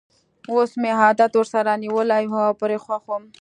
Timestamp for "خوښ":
2.83-3.03